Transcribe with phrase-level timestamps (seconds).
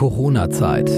[0.00, 0.90] Corona-Zeit.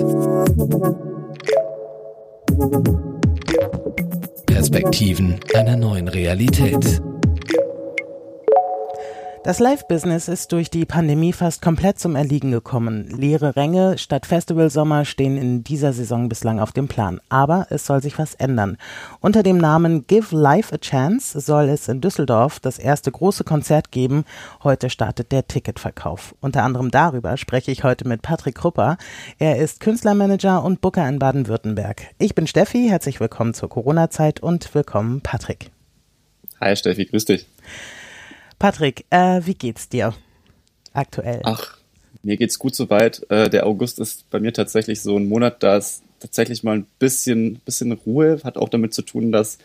[4.47, 7.03] Perspektiven einer neuen Realität.
[9.45, 13.09] Das Live-Business ist durch die Pandemie fast komplett zum Erliegen gekommen.
[13.09, 17.21] Leere Ränge statt Festivalsommer stehen in dieser Saison bislang auf dem Plan.
[17.29, 18.79] Aber es soll sich was ändern.
[19.19, 23.91] Unter dem Namen Give Life a Chance soll es in Düsseldorf das erste große Konzert
[23.91, 24.27] geben.
[24.63, 26.37] Heute startet der Ticketverkauf.
[26.41, 28.97] Unter anderem darüber spreche ich heute mit Patrick Krupper.
[29.41, 32.03] Er ist Künstlermanager und Booker in Baden-Württemberg.
[32.19, 35.73] Ich bin Steffi, herzlich willkommen zur Corona-Zeit und willkommen Patrick.
[36.61, 37.47] Hi Steffi, grüß dich.
[38.63, 40.15] Patrick, äh, wie geht's dir
[40.93, 41.41] aktuell?
[41.43, 41.79] Ach,
[42.23, 43.29] mir geht's gut soweit.
[43.29, 46.87] Äh, der August ist bei mir tatsächlich so ein Monat, da ist tatsächlich mal ein
[47.01, 48.41] bisschen, bisschen Ruhe.
[48.45, 49.59] Hat auch damit zu tun, dass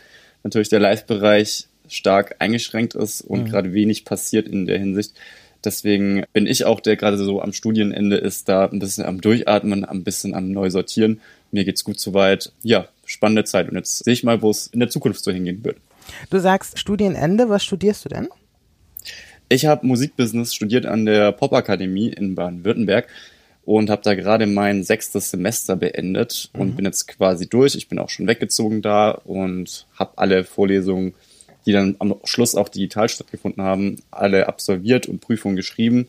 [0.43, 3.49] natürlich der Live-Bereich stark eingeschränkt ist und mhm.
[3.49, 5.13] gerade wenig passiert in der Hinsicht.
[5.63, 9.85] Deswegen bin ich auch, der gerade so am Studienende ist, da ein bisschen am Durchatmen,
[9.85, 11.21] ein bisschen am Neu-Sortieren.
[11.51, 12.51] Mir geht's gut soweit.
[12.63, 13.69] Ja, spannende Zeit.
[13.69, 15.77] Und jetzt sehe ich mal, wo es in der Zukunft so hingehen wird.
[16.31, 17.47] Du sagst Studienende.
[17.47, 18.29] Was studierst du denn?
[19.49, 23.07] Ich habe Musikbusiness studiert an der Popakademie in Baden-Württemberg
[23.63, 26.61] und habe da gerade mein sechstes Semester beendet mhm.
[26.61, 27.75] und bin jetzt quasi durch.
[27.75, 31.13] Ich bin auch schon weggezogen da und habe alle Vorlesungen,
[31.65, 36.07] die dann am Schluss auch digital stattgefunden haben, alle absolviert und Prüfungen geschrieben.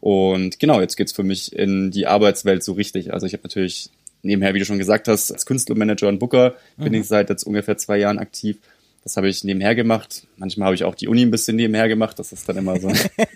[0.00, 3.12] Und genau, jetzt geht's für mich in die Arbeitswelt so richtig.
[3.12, 3.90] Also ich habe natürlich
[4.22, 6.84] nebenher, wie du schon gesagt hast, als Künstlermanager und Booker mhm.
[6.84, 8.58] bin ich seit jetzt ungefähr zwei Jahren aktiv
[9.06, 10.26] das habe ich nebenher gemacht.
[10.36, 12.18] Manchmal habe ich auch die Uni ein bisschen nebenher gemacht.
[12.18, 12.90] Das ist dann immer so,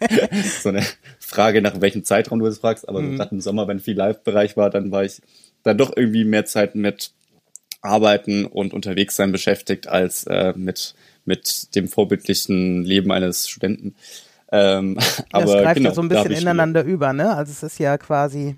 [0.63, 0.85] so eine
[1.21, 2.89] Frage, nach welchem Zeitraum du es fragst.
[2.89, 3.15] Aber mhm.
[3.15, 5.23] gerade im Sommer, wenn viel Live-Bereich war, dann war ich
[5.63, 7.13] dann doch irgendwie mehr Zeit mit
[7.83, 13.95] Arbeiten und unterwegs sein beschäftigt als äh, mit, mit dem vorbildlichen Leben eines Studenten.
[14.51, 17.37] Ähm, ja, aber das greift genau, ja so ein bisschen ineinander über, ne?
[17.37, 18.57] Also es ist ja quasi,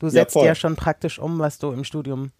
[0.00, 2.32] du setzt ja, ja schon praktisch um, was du im Studium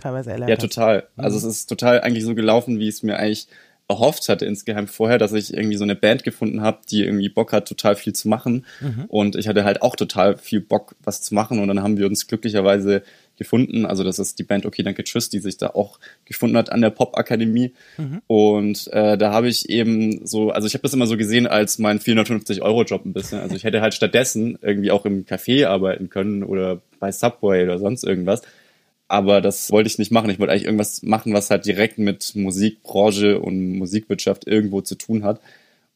[0.00, 1.08] teilweise erlernt Ja, total.
[1.16, 1.24] Mhm.
[1.24, 3.48] Also es ist total eigentlich so gelaufen, wie es mir eigentlich
[3.86, 7.52] erhofft hatte insgeheim vorher, dass ich irgendwie so eine Band gefunden habe, die irgendwie Bock
[7.52, 8.64] hat, total viel zu machen.
[8.80, 9.04] Mhm.
[9.08, 11.58] Und ich hatte halt auch total viel Bock, was zu machen.
[11.58, 13.02] Und dann haben wir uns glücklicherweise
[13.36, 13.84] gefunden.
[13.84, 16.80] Also das ist die Band Okay, danke, tschüss, die sich da auch gefunden hat an
[16.80, 17.74] der Pop-Akademie.
[17.98, 18.22] Mhm.
[18.26, 21.78] Und äh, da habe ich eben so, also ich habe das immer so gesehen als
[21.78, 23.40] mein 450-Euro-Job ein bisschen.
[23.40, 27.78] Also ich hätte halt stattdessen irgendwie auch im Café arbeiten können oder bei Subway oder
[27.78, 28.40] sonst irgendwas.
[29.08, 30.30] Aber das wollte ich nicht machen.
[30.30, 35.24] Ich wollte eigentlich irgendwas machen, was halt direkt mit Musikbranche und Musikwirtschaft irgendwo zu tun
[35.24, 35.40] hat.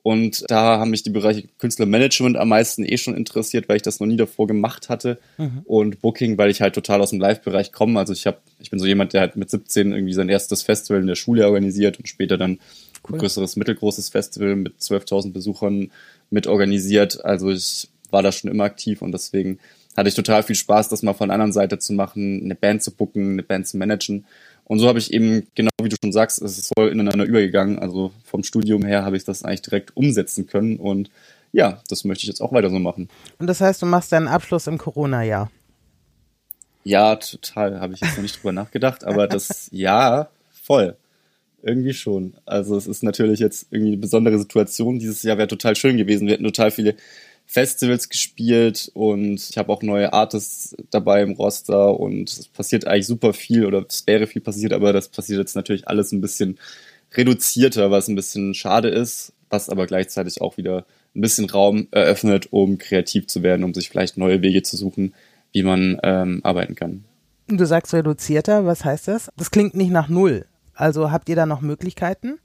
[0.02, 4.00] Und da haben mich die Bereiche Künstlermanagement am meisten eh schon interessiert, weil ich das
[4.00, 5.18] noch nie davor gemacht hatte.
[5.36, 5.62] Mhm.
[5.64, 7.98] Und Booking, weil ich halt total aus dem Live-Bereich komme.
[7.98, 11.00] Also ich habe, ich bin so jemand, der halt mit 17 irgendwie sein erstes Festival
[11.00, 12.58] in der Schule organisiert und später dann
[13.04, 13.16] cool.
[13.16, 15.90] ein größeres, mittelgroßes Festival mit 12.000 Besuchern
[16.30, 17.24] mit organisiert.
[17.24, 19.58] Also ich war da schon immer aktiv und deswegen
[19.98, 22.84] hatte ich total viel Spaß, das mal von der anderen Seite zu machen, eine Band
[22.84, 24.26] zu booken, eine Band zu managen.
[24.62, 27.80] Und so habe ich eben, genau wie du schon sagst, es ist voll ineinander übergegangen.
[27.80, 30.76] Also vom Studium her habe ich das eigentlich direkt umsetzen können.
[30.76, 31.10] Und
[31.50, 33.08] ja, das möchte ich jetzt auch weiter so machen.
[33.40, 35.50] Und das heißt, du machst deinen Abschluss im Corona-Jahr?
[36.84, 37.80] Ja, total.
[37.80, 39.02] Habe ich jetzt noch nicht drüber nachgedacht.
[39.02, 40.96] Aber das ja, voll.
[41.60, 42.34] Irgendwie schon.
[42.46, 45.00] Also es ist natürlich jetzt irgendwie eine besondere Situation.
[45.00, 46.28] Dieses Jahr wäre total schön gewesen.
[46.28, 46.94] Wir hätten total viele
[47.50, 53.06] Festivals gespielt und ich habe auch neue Artists dabei im Roster und es passiert eigentlich
[53.06, 56.58] super viel oder es wäre viel passiert, aber das passiert jetzt natürlich alles ein bisschen
[57.14, 60.84] reduzierter, was ein bisschen schade ist, was aber gleichzeitig auch wieder
[61.16, 65.14] ein bisschen Raum eröffnet, um kreativ zu werden, um sich vielleicht neue Wege zu suchen,
[65.52, 67.04] wie man ähm, arbeiten kann.
[67.46, 69.30] Du sagst reduzierter, was heißt das?
[69.38, 70.44] Das klingt nicht nach null.
[70.74, 72.40] Also habt ihr da noch Möglichkeiten?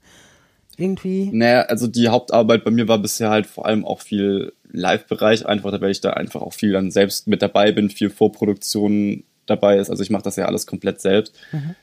[0.78, 1.28] Irgendwie?
[1.30, 5.80] Naja, also die Hauptarbeit bei mir war bisher halt vor allem auch viel Live-Bereich, einfach
[5.80, 9.90] weil ich da einfach auch viel dann selbst mit dabei bin, viel Vorproduktion dabei ist.
[9.90, 11.34] Also ich mache das ja alles komplett selbst.
[11.52, 11.74] Mhm.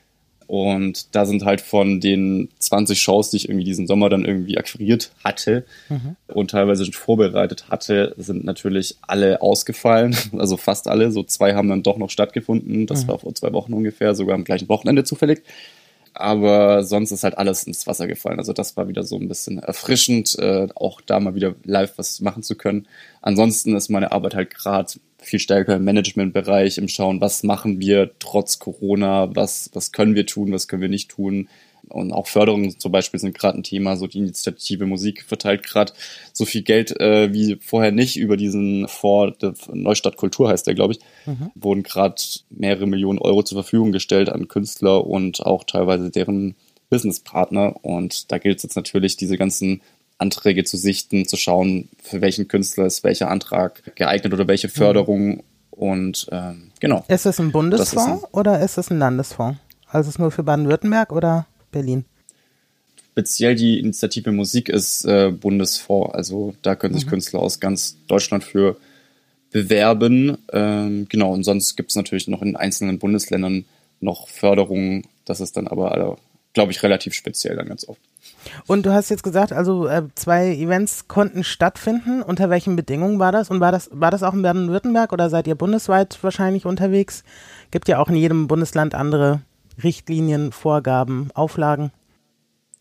[0.46, 4.58] Und da sind halt von den 20 Shows, die ich irgendwie diesen Sommer dann irgendwie
[4.58, 6.16] akquiriert hatte mhm.
[6.26, 10.14] und teilweise schon vorbereitet hatte, sind natürlich alle ausgefallen.
[10.38, 11.10] Also fast alle.
[11.12, 12.86] So zwei haben dann doch noch stattgefunden.
[12.86, 13.08] Das mhm.
[13.08, 15.42] war vor zwei Wochen ungefähr, sogar am gleichen Wochenende zufällig
[16.14, 18.38] aber sonst ist halt alles ins Wasser gefallen.
[18.38, 22.20] Also das war wieder so ein bisschen erfrischend, äh, auch da mal wieder live was
[22.20, 22.86] machen zu können.
[23.20, 28.10] Ansonsten ist meine Arbeit halt gerade viel stärker im Managementbereich, im Schauen, was machen wir
[28.18, 31.48] trotz Corona, was, was können wir tun, was können wir nicht tun,
[31.92, 33.96] und auch Förderungen zum Beispiel sind gerade ein Thema.
[33.96, 35.92] So die Initiative Musik verteilt gerade
[36.32, 39.38] so viel Geld äh, wie vorher nicht über diesen Fonds,
[39.72, 41.50] Neustadt Kultur heißt der, glaube ich, mhm.
[41.54, 42.16] wurden gerade
[42.50, 46.54] mehrere Millionen Euro zur Verfügung gestellt an Künstler und auch teilweise deren
[46.90, 47.76] Businesspartner.
[47.82, 49.82] Und da gilt es jetzt natürlich, diese ganzen
[50.18, 54.72] Anträge zu sichten, zu schauen, für welchen Künstler ist welcher Antrag geeignet oder welche mhm.
[54.72, 55.28] Förderung.
[55.28, 55.42] Mhm
[55.72, 57.04] Und ähm, genau.
[57.08, 59.58] Ist es ein Bundesfonds ist ein, oder ist es ein Landesfonds?
[59.88, 62.04] Also ist es nur für Baden-Württemberg oder Berlin?
[63.12, 66.14] Speziell die Initiative Musik ist äh, Bundesfonds.
[66.14, 67.10] Also da können sich mhm.
[67.10, 68.76] Künstler aus ganz Deutschland für
[69.50, 70.38] bewerben.
[70.52, 73.64] Ähm, genau, und sonst gibt es natürlich noch in einzelnen Bundesländern
[74.00, 75.04] noch Förderungen.
[75.24, 76.16] Das ist dann aber,
[76.54, 78.00] glaube ich, relativ speziell dann ganz oft.
[78.66, 82.22] Und du hast jetzt gesagt, also äh, zwei Events konnten stattfinden.
[82.22, 83.50] Unter welchen Bedingungen war das?
[83.50, 87.22] Und war das, war das auch in Baden-Württemberg oder seid ihr bundesweit wahrscheinlich unterwegs?
[87.70, 89.42] Gibt ja auch in jedem Bundesland andere
[89.82, 91.92] Richtlinien, Vorgaben, Auflagen.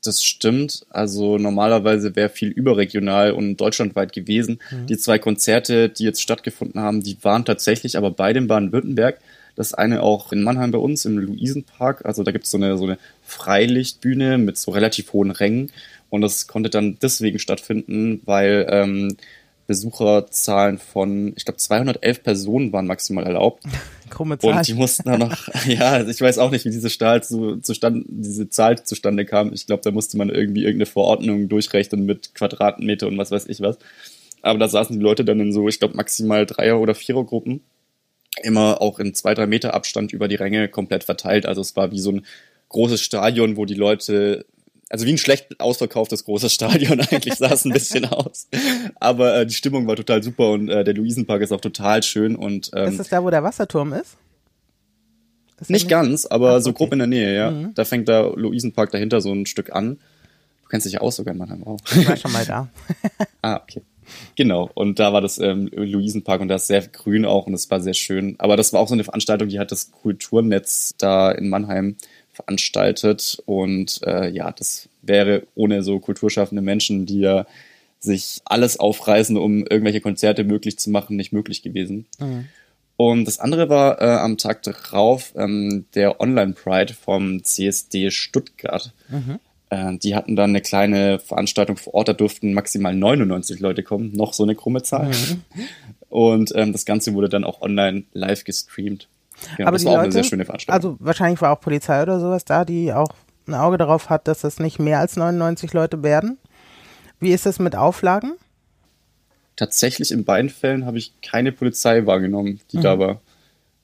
[0.03, 0.85] Das stimmt.
[0.89, 4.59] Also normalerweise wäre viel überregional und deutschlandweit gewesen.
[4.71, 4.87] Mhm.
[4.87, 9.19] Die zwei Konzerte, die jetzt stattgefunden haben, die waren tatsächlich aber beide in Baden-Württemberg.
[9.55, 12.05] Das eine auch in Mannheim bei uns im Luisenpark.
[12.05, 15.71] Also da gibt es so eine, so eine Freilichtbühne mit so relativ hohen Rängen.
[16.09, 19.17] Und das konnte dann deswegen stattfinden, weil ähm,
[19.71, 23.63] Besucherzahlen von, ich glaube, 211 Personen waren maximal erlaubt.
[24.09, 24.57] Krumme Zahl.
[24.57, 27.57] Und die mussten dann noch, ja, also ich weiß auch nicht, wie diese Stahl zu,
[27.61, 29.53] zustande, diese Zahl zustande kam.
[29.53, 33.61] Ich glaube, da musste man irgendwie irgendeine Verordnung durchrechnen mit Quadratmeter und was weiß ich
[33.61, 33.77] was.
[34.41, 37.61] Aber da saßen die Leute dann in so, ich glaube, maximal Dreier- oder Vierergruppen
[38.43, 41.45] immer auch in zwei, drei Meter Abstand über die Ränge komplett verteilt.
[41.45, 42.25] Also es war wie so ein
[42.69, 44.45] großes Stadion, wo die Leute,
[44.91, 48.47] also wie ein schlecht ausverkauftes großes Stadion eigentlich sah es ein bisschen aus.
[48.99, 52.35] Aber äh, die Stimmung war total super und äh, der Luisenpark ist auch total schön.
[52.35, 54.17] Und, ähm, ist das da, wo der Wasserturm ist?
[55.59, 57.51] ist nicht, nicht ganz, aber Ach, so grob in der Nähe, ja.
[57.51, 57.73] Mhm.
[57.75, 59.97] Da fängt der Luisenpark dahinter so ein Stück an.
[60.63, 61.79] Du kennst dich ja auch sogar in Mannheim auch.
[61.95, 62.67] Ich war schon mal da.
[63.41, 63.81] ah, okay.
[64.35, 67.69] Genau, und da war das ähm, Luisenpark und da ist sehr grün auch und es
[67.69, 68.35] war sehr schön.
[68.39, 71.95] Aber das war auch so eine Veranstaltung, die hat das Kulturnetz da in Mannheim
[72.33, 73.41] veranstaltet.
[73.45, 77.45] Und äh, ja, das wäre ohne so kulturschaffende Menschen, die ja
[77.99, 82.07] sich alles aufreißen, um irgendwelche Konzerte möglich zu machen, nicht möglich gewesen.
[82.19, 82.45] Mhm.
[82.97, 88.93] Und das andere war äh, am Tag darauf ähm, der Online Pride vom CSD Stuttgart.
[89.09, 89.39] Mhm.
[89.69, 94.11] Äh, die hatten dann eine kleine Veranstaltung vor Ort, da durften maximal 99 Leute kommen,
[94.13, 95.09] noch so eine krumme Zahl.
[95.09, 95.41] Mhm.
[96.09, 99.07] Und ähm, das Ganze wurde dann auch online live gestreamt.
[99.57, 100.91] Genau, Aber das war Leute, auch eine sehr schöne Veranstaltung.
[100.91, 103.13] Also wahrscheinlich war auch Polizei oder sowas da, die auch
[103.47, 106.37] ein Auge darauf hat, dass es nicht mehr als 99 Leute werden.
[107.19, 108.33] Wie ist es mit Auflagen?
[109.55, 112.81] Tatsächlich in beiden Fällen habe ich keine Polizei wahrgenommen, die mhm.
[112.81, 113.21] da war.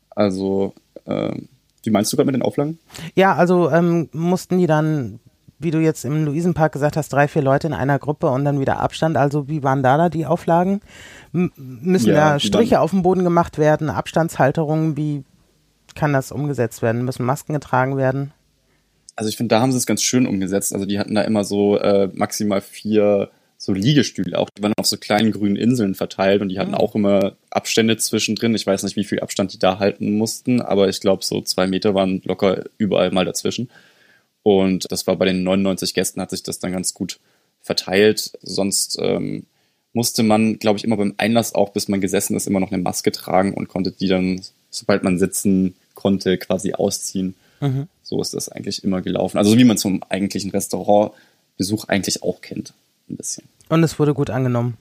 [0.09, 0.73] Also,
[1.05, 1.49] ähm,
[1.83, 2.79] wie meinst du gerade mit den Auflagen?
[3.15, 5.19] Ja, also ähm, mussten die dann
[5.59, 8.59] wie du jetzt im Luisenpark gesagt hast, drei, vier Leute in einer Gruppe und dann
[8.59, 9.17] wieder Abstand.
[9.17, 10.81] Also wie waren da da die Auflagen?
[11.33, 14.97] M müssen ja, da Striche auf dem Boden gemacht werden, Abstandshalterungen?
[14.97, 15.23] Wie
[15.97, 17.03] kann das umgesetzt werden?
[17.03, 18.31] Müssen Masken getragen werden?
[19.15, 20.73] Also ich finde, da haben sie es ganz schön umgesetzt.
[20.73, 24.49] Also die hatten da immer so äh, maximal vier so Liegestühle auch.
[24.51, 26.77] Die waren auf so kleinen grünen Inseln verteilt und die hatten mhm.
[26.77, 28.53] auch immer Abstände zwischendrin.
[28.53, 31.67] Ich weiß nicht, wie viel Abstand die da halten mussten, aber ich glaube, so zwei
[31.67, 33.69] Meter waren locker überall mal dazwischen.
[34.43, 37.19] Und das war bei den 99 Gästen, hat sich das dann ganz gut
[37.61, 38.37] verteilt.
[38.41, 39.47] Sonst ähm,
[39.91, 42.81] musste man, glaube ich, immer beim Einlass auch, bis man gesessen ist, immer noch eine
[42.81, 47.35] Maske tragen und konnte die dann, sobald man sitzen konnte, quasi ausziehen.
[47.59, 47.87] Mhm.
[48.03, 49.37] So ist das eigentlich immer gelaufen.
[49.37, 52.73] Also wie man zum eigentlichen Restaurantbesuch eigentlich auch kennt.
[53.09, 53.45] Ein bisschen.
[53.67, 54.77] Und es wurde gut angenommen.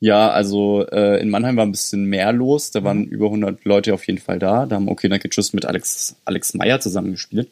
[0.00, 2.70] Ja, also äh, in Mannheim war ein bisschen mehr los.
[2.70, 3.08] Da waren mhm.
[3.08, 4.64] über 100 Leute auf jeden Fall da.
[4.64, 7.50] Da haben Okay Danke Tschüss mit Alex, Alex Meyer zusammengespielt.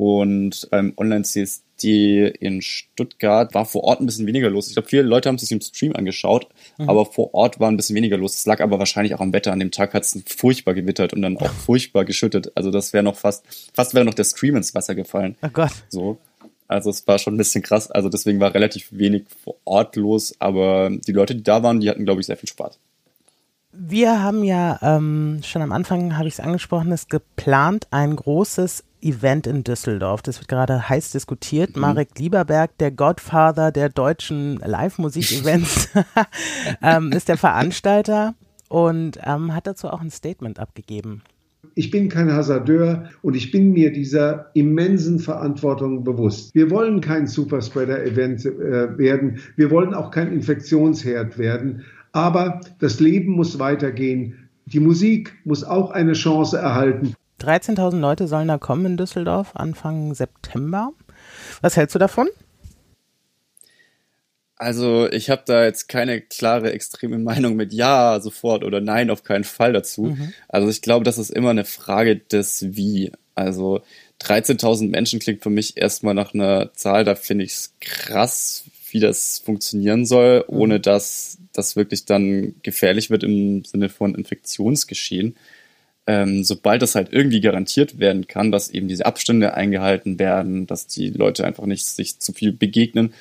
[0.00, 4.68] Und beim Online-CSD in Stuttgart war vor Ort ein bisschen weniger los.
[4.68, 6.88] Ich glaube, viele Leute haben sich im Stream angeschaut, mhm.
[6.88, 8.32] aber vor Ort war ein bisschen weniger los.
[8.32, 9.52] Das lag aber wahrscheinlich auch am Wetter.
[9.52, 12.50] An dem Tag hat es furchtbar gewittert und dann auch furchtbar geschüttet.
[12.54, 15.36] Also das wäre noch fast, fast wäre noch der Stream ins Wasser gefallen.
[15.42, 15.72] Oh Gott.
[15.90, 16.16] So.
[16.66, 17.90] Also es war schon ein bisschen krass.
[17.90, 21.90] Also deswegen war relativ wenig vor Ort los, aber die Leute, die da waren, die
[21.90, 22.78] hatten, glaube ich, sehr viel Spaß.
[23.72, 28.84] Wir haben ja ähm, schon am Anfang, habe ich es angesprochen, ist geplant, ein großes
[29.02, 30.22] Event in Düsseldorf.
[30.22, 31.76] Das wird gerade heiß diskutiert.
[31.76, 31.82] Mhm.
[31.82, 35.90] Marek Lieberberg, der Godfather der deutschen Live-Musik-Events,
[36.82, 38.34] ähm, ist der Veranstalter
[38.68, 41.22] und ähm, hat dazu auch ein Statement abgegeben.
[41.74, 46.54] Ich bin kein Hasardeur und ich bin mir dieser immensen Verantwortung bewusst.
[46.54, 49.38] Wir wollen kein Superspreader-Event äh, werden.
[49.56, 51.84] Wir wollen auch kein Infektionsherd werden.
[52.12, 54.48] Aber das Leben muss weitergehen.
[54.66, 57.14] Die Musik muss auch eine Chance erhalten.
[57.40, 60.92] 13.000 Leute sollen da kommen in Düsseldorf Anfang September.
[61.60, 62.28] Was hältst du davon?
[64.56, 69.24] Also ich habe da jetzt keine klare extreme Meinung mit Ja sofort oder Nein auf
[69.24, 70.02] keinen Fall dazu.
[70.02, 70.34] Mhm.
[70.48, 73.10] Also ich glaube, das ist immer eine Frage des Wie.
[73.34, 73.80] Also
[74.22, 79.00] 13.000 Menschen klingt für mich erstmal nach einer Zahl, da finde ich es krass, wie
[79.00, 80.56] das funktionieren soll, mhm.
[80.56, 85.36] ohne dass das wirklich dann gefährlich wird im Sinne von Infektionsgeschehen.
[86.06, 90.86] Ähm, sobald das halt irgendwie garantiert werden kann, dass eben diese Abstände eingehalten werden, dass
[90.86, 93.12] die Leute einfach nicht sich zu viel begegnen,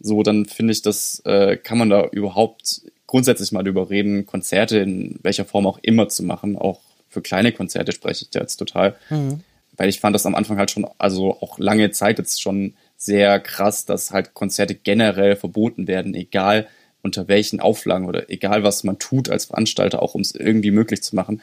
[0.00, 4.78] so dann finde ich, das äh, kann man da überhaupt grundsätzlich mal drüber reden, Konzerte
[4.78, 6.56] in welcher Form auch immer zu machen.
[6.56, 8.94] Auch für kleine Konzerte spreche ich da jetzt total.
[9.10, 9.40] Mhm.
[9.76, 13.40] Weil ich fand das am Anfang halt schon, also auch lange Zeit jetzt schon sehr
[13.40, 16.68] krass, dass halt Konzerte generell verboten werden, egal
[17.02, 21.02] unter welchen Auflagen oder egal was man tut als Veranstalter, auch um es irgendwie möglich
[21.02, 21.40] zu machen,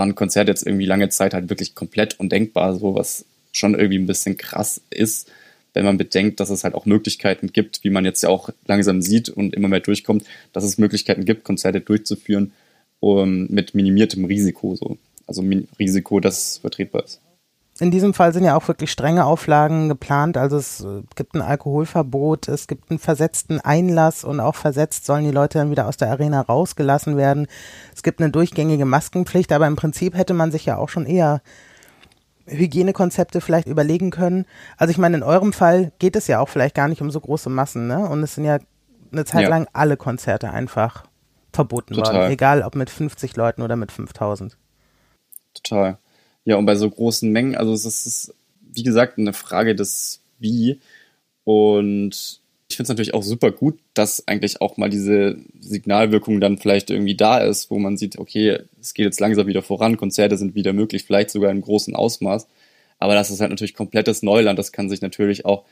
[0.00, 4.06] waren Konzerte jetzt irgendwie lange Zeit halt wirklich komplett undenkbar, so was schon irgendwie ein
[4.06, 5.30] bisschen krass ist,
[5.74, 9.02] wenn man bedenkt, dass es halt auch Möglichkeiten gibt, wie man jetzt ja auch langsam
[9.02, 12.52] sieht und immer mehr durchkommt, dass es Möglichkeiten gibt, Konzerte durchzuführen
[13.00, 14.96] um, mit minimiertem Risiko, so.
[15.26, 15.44] Also
[15.78, 17.20] Risiko, das vertretbar ist.
[17.80, 20.36] In diesem Fall sind ja auch wirklich strenge Auflagen geplant.
[20.36, 25.24] Also es äh, gibt ein Alkoholverbot, es gibt einen versetzten Einlass und auch versetzt sollen
[25.24, 27.46] die Leute dann wieder aus der Arena rausgelassen werden.
[27.94, 31.40] Es gibt eine durchgängige Maskenpflicht, aber im Prinzip hätte man sich ja auch schon eher
[32.46, 34.44] Hygienekonzepte vielleicht überlegen können.
[34.76, 37.20] Also ich meine, in eurem Fall geht es ja auch vielleicht gar nicht um so
[37.20, 38.08] große Massen, ne?
[38.08, 38.58] Und es sind ja
[39.10, 39.48] eine Zeit ja.
[39.48, 41.04] lang alle Konzerte einfach
[41.52, 42.14] verboten Total.
[42.14, 44.56] worden, egal ob mit 50 Leuten oder mit 5000.
[45.54, 45.98] Total.
[46.44, 48.34] Ja, und bei so großen Mengen, also es ist,
[48.72, 50.78] wie gesagt, eine Frage des Wie.
[51.44, 56.58] Und ich finde es natürlich auch super gut, dass eigentlich auch mal diese Signalwirkung dann
[56.58, 60.36] vielleicht irgendwie da ist, wo man sieht, okay, es geht jetzt langsam wieder voran, Konzerte
[60.36, 62.46] sind wieder möglich, vielleicht sogar in großem Ausmaß.
[62.98, 64.58] Aber das ist halt natürlich komplettes Neuland.
[64.58, 65.64] Das kann sich natürlich auch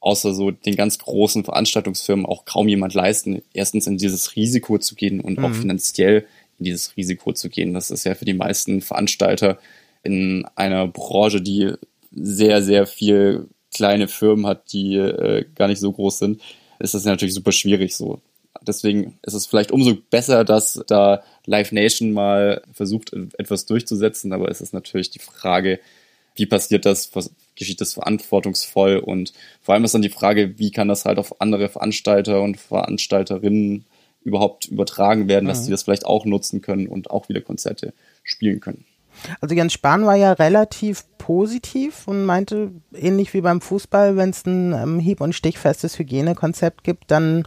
[0.00, 4.96] außer so den ganz großen Veranstaltungsfirmen auch kaum jemand leisten, erstens in dieses Risiko zu
[4.96, 5.44] gehen und mhm.
[5.44, 6.26] auch finanziell
[6.58, 7.72] in dieses Risiko zu gehen.
[7.72, 9.58] Das ist ja für die meisten Veranstalter
[10.02, 11.72] in einer Branche, die
[12.10, 16.40] sehr, sehr viel kleine Firmen hat, die äh, gar nicht so groß sind,
[16.78, 18.20] ist das natürlich super schwierig so.
[18.60, 24.50] Deswegen ist es vielleicht umso besser, dass da Live Nation mal versucht, etwas durchzusetzen, aber
[24.50, 25.80] es ist natürlich die Frage,
[26.34, 27.10] wie passiert das,
[27.56, 31.40] geschieht das verantwortungsvoll und vor allem ist dann die Frage, wie kann das halt auf
[31.40, 33.84] andere Veranstalter und Veranstalterinnen
[34.22, 35.72] überhaupt übertragen werden, dass mhm.
[35.72, 37.92] das vielleicht auch nutzen können und auch wieder Konzerte
[38.22, 38.84] spielen können.
[39.40, 44.44] Also Jens Spahn war ja relativ positiv und meinte, ähnlich wie beim Fußball, wenn es
[44.46, 47.44] ein ähm, hieb- und stichfestes Hygienekonzept gibt, dann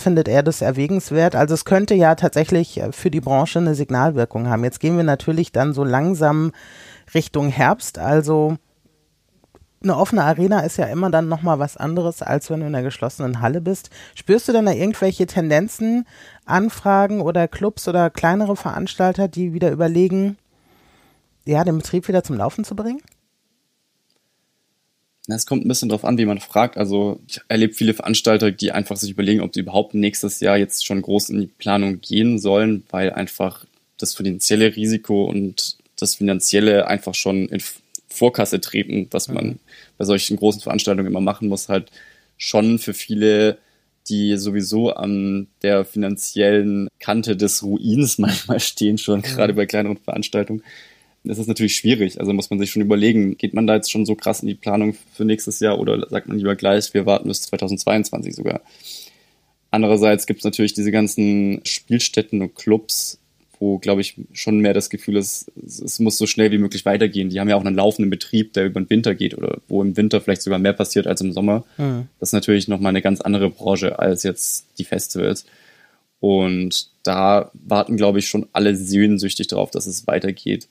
[0.00, 1.36] findet er das erwägenswert.
[1.36, 4.64] Also es könnte ja tatsächlich äh, für die Branche eine Signalwirkung haben.
[4.64, 6.52] Jetzt gehen wir natürlich dann so langsam
[7.14, 7.98] Richtung Herbst.
[7.98, 8.56] Also
[9.82, 12.84] eine offene Arena ist ja immer dann nochmal was anderes, als wenn du in einer
[12.84, 13.90] geschlossenen Halle bist.
[14.14, 16.06] Spürst du denn da irgendwelche Tendenzen,
[16.44, 20.36] Anfragen oder Clubs oder kleinere Veranstalter, die wieder überlegen,
[21.50, 23.00] ja, den Betrieb wieder zum Laufen zu bringen?
[25.26, 26.76] Es kommt ein bisschen darauf an, wie man fragt.
[26.76, 30.84] Also ich erlebe viele Veranstalter, die einfach sich überlegen, ob sie überhaupt nächstes Jahr jetzt
[30.84, 33.64] schon groß in die Planung gehen sollen, weil einfach
[33.96, 37.62] das finanzielle Risiko und das finanzielle einfach schon in
[38.08, 39.58] Vorkasse treten, was man mhm.
[39.98, 41.90] bei solchen großen Veranstaltungen immer machen muss, halt
[42.36, 43.58] schon für viele,
[44.08, 49.24] die sowieso an der finanziellen Kante des Ruins manchmal stehen, schon mhm.
[49.24, 50.64] gerade bei kleineren Veranstaltungen,
[51.24, 52.18] das ist natürlich schwierig.
[52.18, 54.54] Also muss man sich schon überlegen, geht man da jetzt schon so krass in die
[54.54, 58.62] Planung für nächstes Jahr oder sagt man lieber gleich, wir warten bis 2022 sogar.
[59.70, 63.18] Andererseits gibt es natürlich diese ganzen Spielstätten und Clubs,
[63.60, 67.28] wo, glaube ich, schon mehr das Gefühl ist, es muss so schnell wie möglich weitergehen.
[67.28, 69.98] Die haben ja auch einen laufenden Betrieb, der über den Winter geht oder wo im
[69.98, 71.64] Winter vielleicht sogar mehr passiert als im Sommer.
[71.76, 72.08] Mhm.
[72.18, 75.44] Das ist natürlich nochmal eine ganz andere Branche als jetzt die Festivals.
[76.20, 80.68] Und da warten, glaube ich, schon alle sehnsüchtig darauf, dass es weitergeht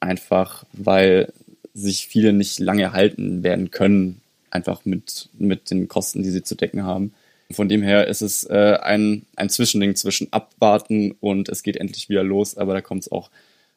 [0.00, 1.32] einfach weil
[1.74, 6.54] sich viele nicht lange halten werden können, einfach mit, mit den Kosten, die sie zu
[6.54, 7.12] decken haben.
[7.50, 12.08] Von dem her ist es äh, ein, ein Zwischending zwischen abwarten und es geht endlich
[12.08, 13.30] wieder los, aber da kommt es auch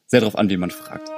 [0.08, 1.10] sehr darauf an, wie man fragt.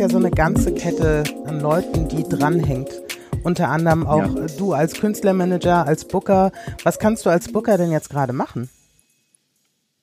[0.00, 2.88] Ja so eine ganze Kette an Leuten, die dranhängt.
[3.42, 4.46] Unter anderem auch ja.
[4.56, 6.52] du als Künstlermanager, als Booker.
[6.84, 8.70] Was kannst du als Booker denn jetzt gerade machen?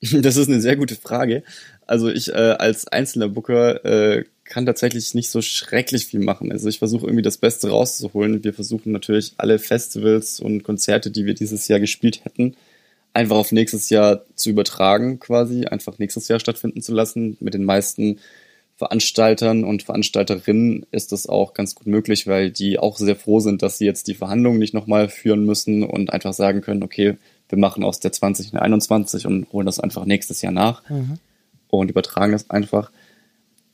[0.12, 1.42] Das ist eine sehr gute Frage.
[1.84, 6.52] Also ich äh, als einzelner Booker äh, kann tatsächlich nicht so schrecklich viel machen.
[6.52, 8.44] Also ich versuche irgendwie das Beste rauszuholen.
[8.44, 12.54] Wir versuchen natürlich alle Festivals und Konzerte, die wir dieses Jahr gespielt hätten,
[13.18, 17.36] einfach auf nächstes Jahr zu übertragen quasi, einfach nächstes Jahr stattfinden zu lassen.
[17.40, 18.20] Mit den meisten
[18.76, 23.62] Veranstaltern und Veranstalterinnen ist das auch ganz gut möglich, weil die auch sehr froh sind,
[23.62, 27.16] dass sie jetzt die Verhandlungen nicht nochmal führen müssen und einfach sagen können, okay,
[27.48, 31.18] wir machen aus der 20 eine 21 und holen das einfach nächstes Jahr nach mhm.
[31.70, 32.92] und übertragen das einfach.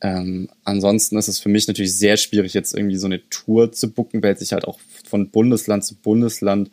[0.00, 3.92] Ähm, ansonsten ist es für mich natürlich sehr schwierig, jetzt irgendwie so eine Tour zu
[3.92, 6.70] bucken, weil sich halt auch von Bundesland zu Bundesland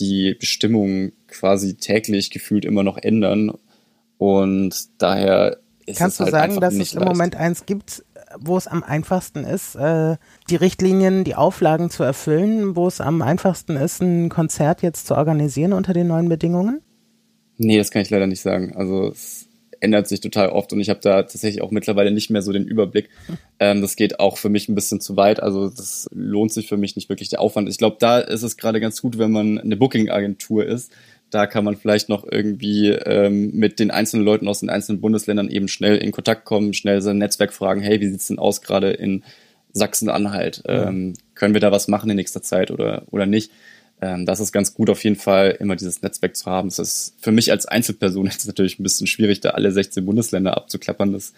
[0.00, 3.52] die Bestimmungen quasi täglich gefühlt immer noch ändern.
[4.18, 8.04] Und daher ist Kannst es halt du sagen, dass es im Moment eins gibt,
[8.38, 10.16] wo es am einfachsten ist, äh,
[10.50, 15.16] die Richtlinien, die Auflagen zu erfüllen, wo es am einfachsten ist, ein Konzert jetzt zu
[15.16, 16.82] organisieren unter den neuen Bedingungen?
[17.56, 18.76] Nee, das kann ich leider nicht sagen.
[18.76, 19.37] Also es
[19.80, 22.66] ändert sich total oft und ich habe da tatsächlich auch mittlerweile nicht mehr so den
[22.66, 23.08] Überblick.
[23.58, 25.42] Ähm, das geht auch für mich ein bisschen zu weit.
[25.42, 27.68] Also das lohnt sich für mich nicht wirklich der Aufwand.
[27.68, 30.92] Ich glaube, da ist es gerade ganz gut, wenn man eine Booking-Agentur ist.
[31.30, 35.50] Da kann man vielleicht noch irgendwie ähm, mit den einzelnen Leuten aus den einzelnen Bundesländern
[35.50, 38.90] eben schnell in Kontakt kommen, schnell sein Netzwerk fragen, hey, wie sieht's denn aus gerade
[38.90, 39.22] in
[39.72, 40.62] Sachsen-Anhalt?
[40.66, 43.52] Ähm, können wir da was machen in nächster Zeit oder, oder nicht?
[44.00, 46.68] Ähm, das ist ganz gut auf jeden Fall, immer dieses Netzwerk zu haben.
[46.68, 50.56] Das ist für mich als Einzelperson jetzt natürlich ein bisschen schwierig, da alle 16 Bundesländer
[50.56, 51.12] abzuklappern.
[51.12, 51.32] Das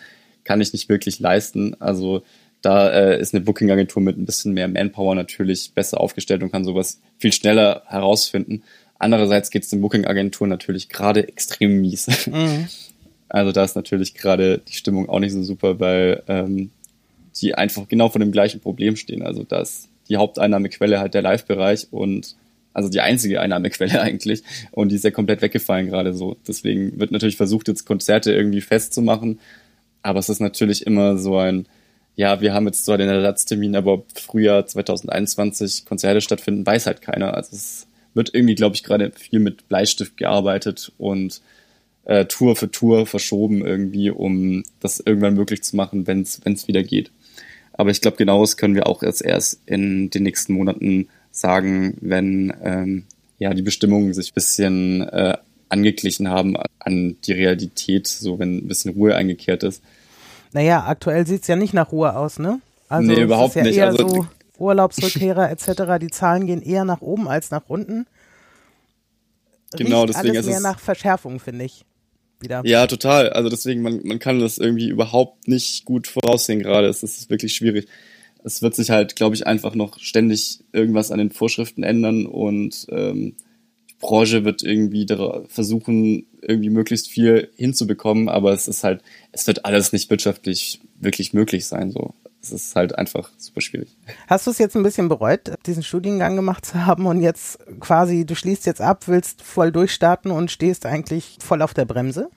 [0.45, 1.76] kann ich nicht wirklich leisten.
[1.81, 2.23] Also
[2.62, 6.64] da äh, ist eine Booking-Agentur mit ein bisschen mehr Manpower natürlich besser aufgestellt und kann
[6.64, 8.62] sowas viel schneller herausfinden.
[8.99, 12.09] Andererseits geht es den Booking-Agenturen natürlich gerade extrem mies.
[12.26, 12.69] Mhm.
[13.33, 16.73] Also da ist natürlich gerade die Stimmung auch nicht so super, weil ähm,
[17.37, 19.23] die einfach genau vor dem gleichen Problem stehen.
[19.23, 22.35] Also da ist die Haupteinnahmequelle halt der Live-Bereich und
[22.73, 24.43] also die einzige Einnahmequelle eigentlich.
[24.71, 26.37] Und die ist ja komplett weggefallen gerade so.
[26.47, 29.41] Deswegen wird natürlich versucht, jetzt Konzerte irgendwie festzumachen.
[30.03, 31.67] Aber es ist natürlich immer so ein,
[32.17, 37.35] ja, wir haben jetzt zwar den Ersatztermin, aber Frühjahr 2021 Konzerte stattfinden, weiß halt keiner.
[37.35, 41.41] Also es wird irgendwie, glaube ich, gerade viel mit Bleistift gearbeitet und
[42.05, 46.83] äh, Tour für Tour verschoben irgendwie, um das irgendwann möglich zu machen, wenn es wieder
[46.83, 47.11] geht.
[47.73, 52.53] Aber ich glaube, genaues können wir auch erst erst in den nächsten Monaten sagen, wenn
[52.63, 53.05] ähm,
[53.39, 55.37] ja die Bestimmungen sich ein bisschen äh,
[55.69, 59.83] angeglichen haben an die Realität, so wenn ein bisschen Ruhe eingekehrt ist.
[60.52, 62.61] Naja, aktuell sieht es ja nicht nach Ruhe aus, ne?
[62.89, 63.76] Also nee, überhaupt ja nicht.
[63.76, 64.26] Eher also, so
[64.59, 68.07] Urlaubsrückkehrer etc., die Zahlen gehen eher nach oben als nach unten.
[69.76, 71.85] Genau, Riecht deswegen alles ist mehr es nach Verschärfung, finde ich.
[72.41, 72.63] Wieder.
[72.65, 73.31] Ja, total.
[73.31, 76.89] Also deswegen, man, man kann das irgendwie überhaupt nicht gut voraussehen gerade.
[76.89, 77.87] Es ist wirklich schwierig
[78.45, 82.87] es wird sich halt, glaube ich, einfach noch ständig irgendwas an den Vorschriften ändern und
[82.91, 83.35] ähm,
[83.91, 85.07] die Branche wird irgendwie
[85.49, 91.33] versuchen, irgendwie möglichst viel hinzubekommen, aber es ist halt, es wird alles nicht wirtschaftlich wirklich
[91.33, 91.91] möglich sein.
[91.91, 92.15] So.
[92.43, 93.89] Es ist halt einfach super schwierig.
[94.26, 98.25] Hast du es jetzt ein bisschen bereut, diesen Studiengang gemacht zu haben und jetzt quasi,
[98.25, 102.31] du schließt jetzt ab, willst voll durchstarten und stehst eigentlich voll auf der Bremse?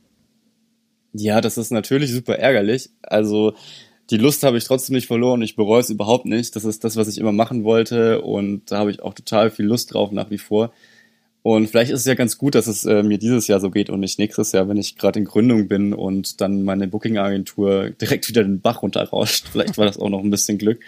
[1.13, 2.89] Ja, das ist natürlich super ärgerlich.
[3.04, 3.54] Also
[4.10, 5.42] die Lust habe ich trotzdem nicht verloren.
[5.42, 6.56] Ich bereue es überhaupt nicht.
[6.56, 9.66] Das ist das, was ich immer machen wollte und da habe ich auch total viel
[9.66, 10.74] Lust drauf nach wie vor.
[11.44, 13.89] Und vielleicht ist es ja ganz gut, dass es äh, mir dieses Jahr so geht
[13.89, 18.30] und nicht nächstes Jahr, wenn ich gerade in Gründung bin und dann meine Booking-Agentur direkt
[18.30, 19.48] wieder den Bach runterrauscht.
[19.52, 20.80] Vielleicht war das auch noch ein bisschen Glück.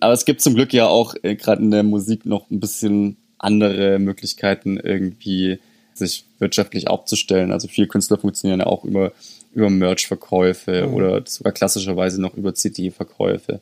[0.00, 3.16] Aber es gibt zum Glück ja auch äh, gerade in der Musik noch ein bisschen
[3.38, 5.60] andere Möglichkeiten, irgendwie
[5.94, 7.52] sich wirtschaftlich aufzustellen.
[7.52, 9.12] Also viele Künstler funktionieren ja auch über
[9.54, 10.94] über Merch-Verkäufe mhm.
[10.94, 13.60] oder sogar klassischerweise noch über CD-Verkäufe.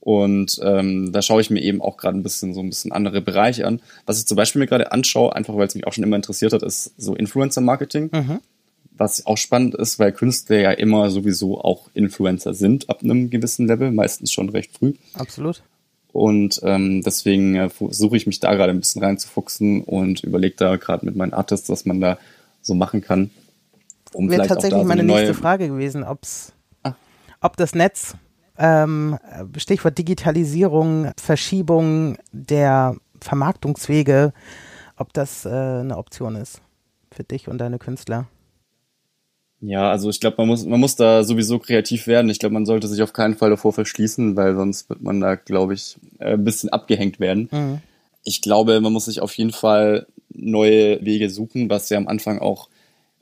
[0.00, 3.20] Und ähm, da schaue ich mir eben auch gerade ein bisschen so ein bisschen andere
[3.20, 3.80] Bereiche an.
[4.04, 6.52] Was ich zum Beispiel mir gerade anschaue, einfach weil es mich auch schon immer interessiert
[6.52, 8.10] hat, ist so Influencer-Marketing.
[8.12, 8.40] Mhm.
[8.96, 13.68] Was auch spannend ist, weil Künstler ja immer sowieso auch Influencer sind ab einem gewissen
[13.68, 14.94] Level, meistens schon recht früh.
[15.14, 15.62] Absolut.
[16.12, 20.76] Und ähm, deswegen äh, versuche ich mich da gerade ein bisschen reinzufuchsen und überlege da
[20.76, 22.18] gerade mit meinen Artists, was man da
[22.60, 23.30] so machen kann.
[24.14, 26.92] Um Wäre tatsächlich meine nächste Frage gewesen, ob's, ah.
[27.40, 28.14] ob das Netz,
[28.58, 29.18] ähm,
[29.56, 34.32] Stichwort Digitalisierung, Verschiebung der Vermarktungswege,
[34.96, 36.60] ob das äh, eine Option ist
[37.10, 38.26] für dich und deine Künstler.
[39.60, 42.28] Ja, also ich glaube, man muss, man muss da sowieso kreativ werden.
[42.30, 45.36] Ich glaube, man sollte sich auf keinen Fall davor verschließen, weil sonst wird man da,
[45.36, 47.48] glaube ich, äh, ein bisschen abgehängt werden.
[47.52, 47.78] Mhm.
[48.24, 52.40] Ich glaube, man muss sich auf jeden Fall neue Wege suchen, was ja am Anfang
[52.40, 52.68] auch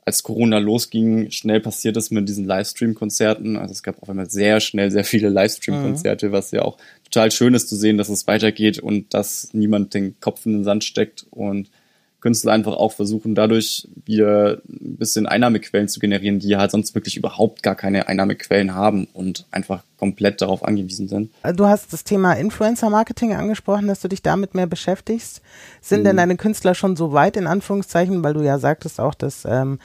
[0.03, 3.55] als Corona losging, schnell passiert ist mit diesen Livestream-Konzerten.
[3.55, 6.31] Also es gab auf einmal sehr schnell sehr viele Livestream-Konzerte, mhm.
[6.31, 10.19] was ja auch total schön ist zu sehen, dass es weitergeht und dass niemand den
[10.19, 11.69] Kopf in den Sand steckt und
[12.21, 17.17] Künstler einfach auch versuchen, dadurch wieder ein bisschen Einnahmequellen zu generieren, die halt sonst wirklich
[17.17, 21.31] überhaupt gar keine Einnahmequellen haben und einfach komplett darauf angewiesen sind.
[21.55, 25.41] Du hast das Thema Influencer-Marketing angesprochen, dass du dich damit mehr beschäftigst.
[25.81, 26.05] Sind mhm.
[26.05, 29.79] denn deine Künstler schon so weit, in Anführungszeichen, weil du ja sagtest auch, dass ähm,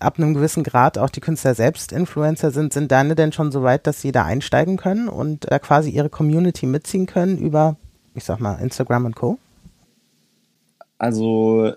[0.00, 3.62] ab einem gewissen Grad auch die Künstler selbst Influencer sind, sind deine denn schon so
[3.62, 7.76] weit, dass sie da einsteigen können und da quasi ihre Community mitziehen können über,
[8.14, 9.38] ich sag mal, Instagram und Co.?
[10.98, 11.72] Also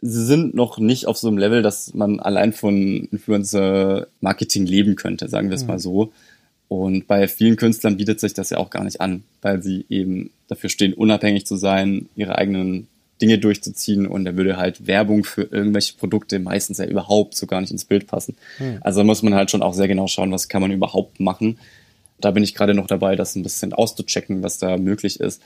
[0.00, 5.28] sie sind noch nicht auf so einem Level, dass man allein von Influencer-Marketing leben könnte,
[5.28, 5.68] sagen wir es mhm.
[5.68, 6.12] mal so.
[6.68, 10.30] Und bei vielen Künstlern bietet sich das ja auch gar nicht an, weil sie eben
[10.48, 12.88] dafür stehen, unabhängig zu sein, ihre eigenen
[13.20, 17.60] Dinge durchzuziehen und da würde halt Werbung für irgendwelche Produkte meistens ja überhaupt so gar
[17.60, 18.36] nicht ins Bild passen.
[18.58, 18.78] Mhm.
[18.80, 21.58] Also muss man halt schon auch sehr genau schauen, was kann man überhaupt machen.
[22.20, 25.42] Da bin ich gerade noch dabei, das ein bisschen auszuchecken, was da möglich ist.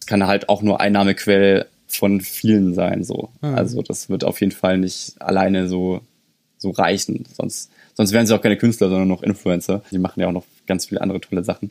[0.00, 1.66] Es kann halt auch nur Einnahmequelle
[1.98, 3.30] von vielen sein, so.
[3.40, 3.54] Mhm.
[3.54, 6.00] Also das wird auf jeden Fall nicht alleine so,
[6.58, 7.24] so reichen.
[7.32, 9.82] Sonst, sonst wären sie auch keine Künstler, sondern noch Influencer.
[9.90, 11.70] Die machen ja auch noch ganz viele andere tolle Sachen.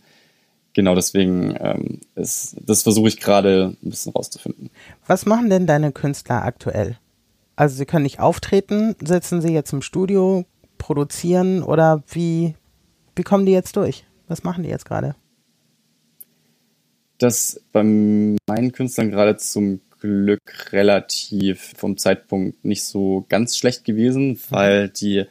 [0.73, 4.71] Genau deswegen ähm, ist, das versuche ich gerade ein bisschen rauszufinden.
[5.05, 6.97] Was machen denn deine Künstler aktuell?
[7.55, 10.45] Also sie können nicht auftreten, sitzen sie jetzt im Studio,
[10.79, 12.55] produzieren oder wie,
[13.15, 14.05] wie kommen die jetzt durch?
[14.27, 15.15] Was machen die jetzt gerade?
[17.19, 24.31] Das bei meinen Künstlern gerade zum Glück relativ vom Zeitpunkt nicht so ganz schlecht gewesen,
[24.31, 24.39] mhm.
[24.49, 25.23] weil die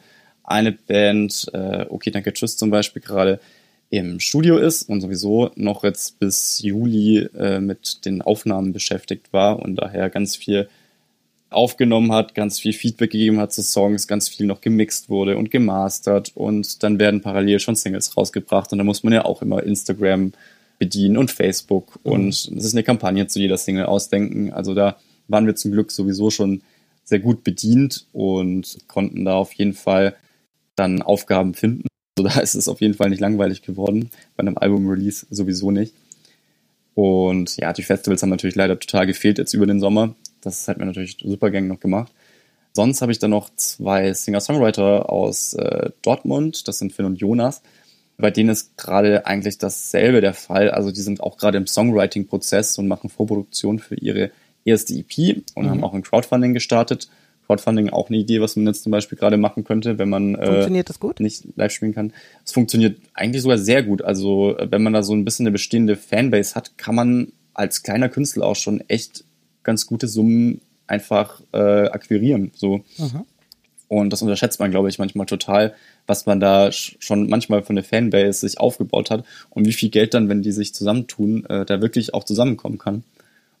[0.43, 3.39] eine Band, äh, Okay, danke, tschüss zum Beispiel gerade
[3.91, 9.59] im Studio ist und sowieso noch jetzt bis Juli äh, mit den Aufnahmen beschäftigt war
[9.59, 10.67] und daher ganz viel
[11.51, 15.51] aufgenommen hat, ganz viel Feedback gegeben hat zu Songs, ganz viel noch gemixt wurde und
[15.51, 19.61] gemastert und dann werden parallel schon Singles rausgebracht und da muss man ja auch immer
[19.61, 20.33] Instagram
[20.83, 22.11] bedienen und Facebook mhm.
[22.11, 24.51] und es ist eine Kampagne zu jeder Single ausdenken.
[24.51, 24.97] Also da
[25.29, 26.61] waren wir zum Glück sowieso schon
[27.05, 30.15] sehr gut bedient und konnten da auf jeden Fall
[30.75, 31.87] dann Aufgaben finden.
[32.17, 35.93] Also da ist es auf jeden Fall nicht langweilig geworden, bei einem Album-Release sowieso nicht.
[36.95, 40.15] Und ja, die Festivals haben natürlich leider total gefehlt jetzt über den Sommer.
[40.41, 42.11] Das hat mir natürlich super gang noch gemacht.
[42.73, 47.61] Sonst habe ich dann noch zwei Singer-Songwriter aus äh, Dortmund, das sind Finn und Jonas.
[48.23, 50.71] Bei denen ist gerade eigentlich dasselbe der Fall.
[50.71, 54.31] Also die sind auch gerade im Songwriting-Prozess und machen Vorproduktion für ihre
[54.63, 55.69] erste EP und mhm.
[55.69, 57.09] haben auch ein Crowdfunding gestartet.
[57.47, 60.45] Crowdfunding auch eine Idee, was man jetzt zum Beispiel gerade machen könnte, wenn man äh,
[60.45, 61.19] funktioniert das gut?
[61.19, 62.13] nicht live spielen kann.
[62.45, 64.01] Es funktioniert eigentlich sogar sehr gut.
[64.01, 68.07] Also wenn man da so ein bisschen eine bestehende Fanbase hat, kann man als kleiner
[68.07, 69.25] Künstler auch schon echt
[69.63, 72.51] ganz gute Summen einfach äh, akquirieren.
[72.55, 72.85] So.
[72.97, 73.25] Mhm.
[73.87, 75.73] Und das unterschätzt man, glaube ich, manchmal total,
[76.07, 80.13] was man da schon manchmal von der Fanbase sich aufgebaut hat und wie viel Geld
[80.13, 83.03] dann, wenn die sich zusammentun, äh, da wirklich auch zusammenkommen kann.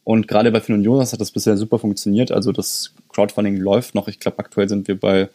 [0.03, 2.31] Und gerade bei Finn und Jonas hat das bisher super funktioniert.
[2.31, 4.07] Also das Crowdfunding läuft noch.
[4.07, 5.29] Ich glaube, aktuell sind wir bei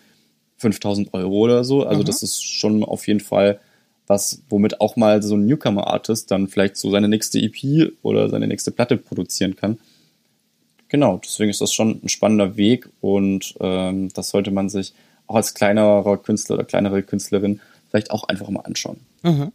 [0.58, 1.84] 5000 Euro oder so.
[1.84, 2.06] Also mhm.
[2.06, 3.60] das ist schon auf jeden Fall
[4.06, 8.46] was, womit auch mal so ein Newcomer-Artist dann vielleicht so seine nächste EP oder seine
[8.46, 9.78] nächste Platte produzieren kann.
[10.88, 14.94] Genau, deswegen ist das schon ein spannender Weg und ähm, das sollte man sich
[15.26, 19.00] auch als kleinerer Künstler oder kleinere Künstlerin vielleicht auch einfach mal anschauen.
[19.22, 19.52] Mhm.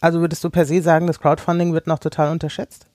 [0.00, 2.86] Also würdest du per se sagen, das Crowdfunding wird noch total unterschätzt?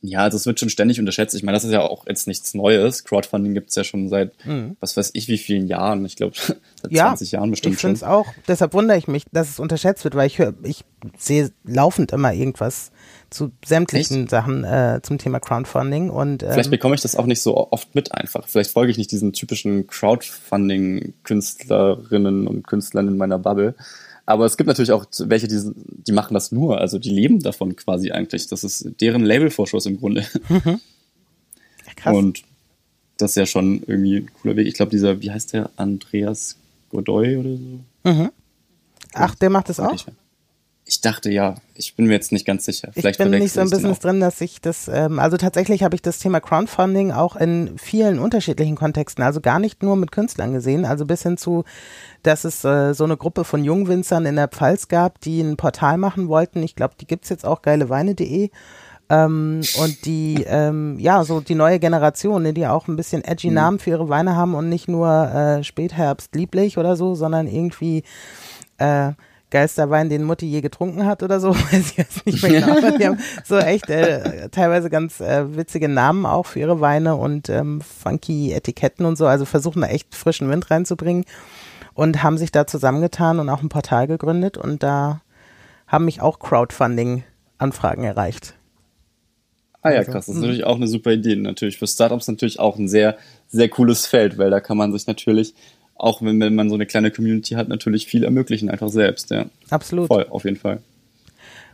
[0.00, 1.34] Ja, also es wird schon ständig unterschätzt.
[1.34, 3.02] Ich meine, das ist ja auch jetzt nichts Neues.
[3.02, 4.76] Crowdfunding gibt es ja schon seit, mhm.
[4.78, 6.04] was weiß ich, wie vielen Jahren.
[6.04, 7.94] Ich glaube, seit ja, 20 Jahren bestimmt ich schon.
[7.94, 8.26] Ich finde es auch.
[8.46, 10.84] Deshalb wundere ich mich, dass es unterschätzt wird, weil ich höre, ich
[11.16, 12.92] sehe laufend immer irgendwas
[13.30, 14.30] zu sämtlichen Echt?
[14.30, 16.10] Sachen äh, zum Thema Crowdfunding.
[16.10, 18.46] Und, ähm, Vielleicht bekomme ich das auch nicht so oft mit einfach.
[18.46, 23.74] Vielleicht folge ich nicht diesen typischen Crowdfunding-Künstlerinnen und Künstlern in meiner Bubble.
[24.28, 25.58] Aber es gibt natürlich auch welche, die,
[26.06, 28.46] die machen das nur, also die leben davon quasi eigentlich.
[28.46, 30.22] Das ist deren Labelvorschuss im Grunde.
[30.50, 30.80] Mhm.
[31.86, 32.14] Ja, krass.
[32.14, 32.42] Und
[33.16, 34.66] das ist ja schon irgendwie ein cooler Weg.
[34.66, 36.56] Ich glaube, dieser, wie heißt der, Andreas
[36.90, 37.80] Godoy oder so?
[38.04, 38.30] Mhm.
[39.14, 39.94] Ach, der macht das auch?
[39.94, 40.04] Ich
[41.02, 42.88] dachte ja, ich bin mir jetzt nicht ganz sicher.
[42.92, 45.94] Vielleicht ich bin nicht so ein Business drin, dass ich das, ähm, also tatsächlich habe
[45.94, 50.54] ich das Thema Crowdfunding auch in vielen unterschiedlichen Kontexten, also gar nicht nur mit Künstlern
[50.54, 51.64] gesehen, also bis hin zu,
[52.22, 55.98] dass es äh, so eine Gruppe von Jungwinzern in der Pfalz gab, die ein Portal
[55.98, 56.62] machen wollten.
[56.62, 58.50] Ich glaube, die gibt's jetzt auch geileweine.de.
[59.10, 63.48] Ähm, und die, ähm, ja, so die neue Generation, ne, die auch ein bisschen edgy
[63.48, 63.54] mhm.
[63.54, 68.04] Namen für ihre Weine haben und nicht nur äh, Spätherbst lieblich oder so, sondern irgendwie
[68.78, 69.12] äh,
[69.50, 72.78] geilster Wein, den Mutti je getrunken hat oder so, weiß ich jetzt nicht mehr genau.
[72.78, 77.16] Aber die haben so echt äh, teilweise ganz äh, witzige Namen auch für ihre Weine
[77.16, 81.24] und ähm, funky Etiketten und so, also versuchen da echt frischen Wind reinzubringen
[81.94, 85.22] und haben sich da zusammengetan und auch ein Portal gegründet und da
[85.86, 88.54] haben mich auch Crowdfunding-Anfragen erreicht.
[89.82, 90.26] Ah ja, also, krass.
[90.26, 90.42] Das ist hm.
[90.42, 91.36] natürlich auch eine super Idee.
[91.36, 93.16] Natürlich für Startups natürlich auch ein sehr,
[93.48, 95.54] sehr cooles Feld, weil da kann man sich natürlich,
[95.98, 99.46] auch wenn, wenn man so eine kleine Community hat, natürlich viel ermöglichen, einfach selbst, ja.
[99.68, 100.06] Absolut.
[100.06, 100.80] Voll, auf jeden Fall.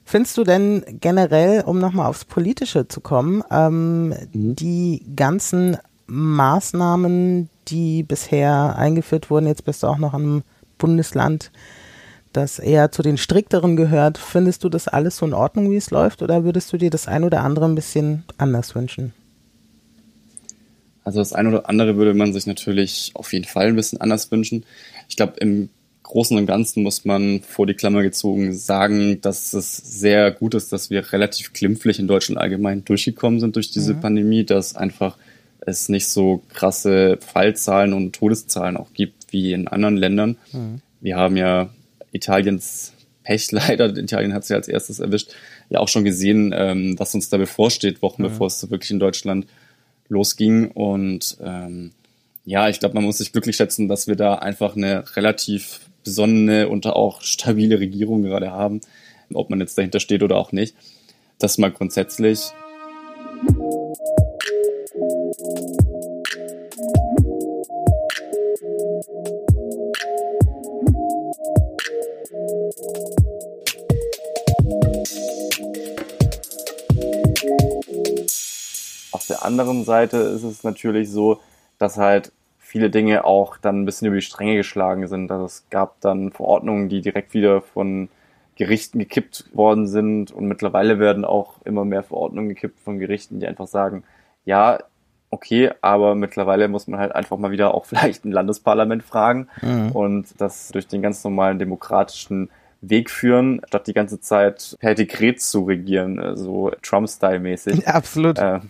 [0.05, 4.57] Findest du denn generell, um nochmal aufs Politische zu kommen, ähm, mhm.
[4.57, 10.43] die ganzen Maßnahmen, die bisher eingeführt wurden, jetzt bist du auch noch im
[10.77, 11.51] Bundesland,
[12.33, 14.19] das eher zu den strikteren gehört.
[14.19, 17.09] Findest du das alles so in Ordnung, wie es läuft, oder würdest du dir das
[17.09, 19.15] ein oder andere ein bisschen anders wünschen?
[21.05, 24.31] Also das ein oder andere würde man sich natürlich auf jeden Fall ein bisschen anders
[24.31, 24.65] wünschen.
[25.09, 25.69] Ich glaube, im
[26.03, 30.73] Großen und Ganzen muss man vor die Klammer gezogen sagen, dass es sehr gut ist,
[30.73, 34.01] dass wir relativ glimpflich in Deutschland allgemein durchgekommen sind durch diese mhm.
[34.01, 35.17] Pandemie, dass einfach
[35.61, 40.37] es nicht so krasse Fallzahlen und Todeszahlen auch gibt wie in anderen Ländern.
[40.53, 40.81] Mhm.
[41.01, 41.71] Wir haben ja
[42.13, 42.93] Italiens
[43.25, 45.33] Pech leider, Italien hat sie als erstes erwischt,
[45.71, 48.29] ja auch schon gesehen, ähm, was uns da bevorsteht, Wochen mhm.
[48.29, 49.47] bevor es wirklich in Deutschland
[50.15, 50.71] losging.
[50.71, 51.93] Und ähm,
[52.45, 56.69] ja, ich glaube, man muss sich glücklich schätzen, dass wir da einfach eine relativ besonnene
[56.69, 58.81] und auch stabile Regierung gerade haben,
[59.33, 60.75] ob man jetzt dahinter steht oder auch nicht.
[61.39, 62.53] Das mal grundsätzlich.
[79.25, 81.41] Auf der anderen Seite ist es natürlich so,
[81.79, 85.31] dass halt viele Dinge auch dann ein bisschen über die Stränge geschlagen sind.
[85.31, 88.11] Also es gab dann Verordnungen, die direkt wieder von
[88.57, 93.47] Gerichten gekippt worden sind und mittlerweile werden auch immer mehr Verordnungen gekippt von Gerichten, die
[93.47, 94.05] einfach sagen,
[94.45, 94.79] ja,
[95.31, 99.93] okay, aber mittlerweile muss man halt einfach mal wieder auch vielleicht ein Landesparlament fragen mhm.
[99.93, 102.51] und das durch den ganz normalen demokratischen
[102.83, 107.89] Weg führen, statt die ganze Zeit per Dekret zu regieren, so Trump-Style-mäßig.
[107.89, 108.39] Absolut.
[108.39, 108.61] Äh,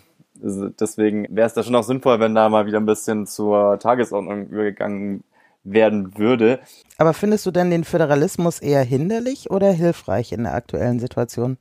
[0.45, 4.49] deswegen wäre es da schon auch sinnvoll, wenn da mal wieder ein bisschen zur Tagesordnung
[4.49, 5.25] übergegangen
[5.65, 6.61] werden würde.
[6.99, 11.57] Aber findest du denn den Föderalismus eher hinderlich oder hilfreich in der aktuellen Situation?